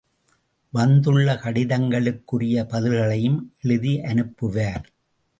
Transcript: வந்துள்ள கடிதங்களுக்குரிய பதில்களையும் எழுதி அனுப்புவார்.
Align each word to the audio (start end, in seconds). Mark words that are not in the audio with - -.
வந்துள்ள 0.73 1.33
கடிதங்களுக்குரிய 1.33 2.63
பதில்களையும் 2.69 3.37
எழுதி 3.61 3.93
அனுப்புவார். 3.99 4.83